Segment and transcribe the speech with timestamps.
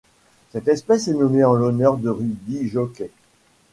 [0.51, 3.11] Cette espèce est nommée en l'honneur de Rudy Jocqué.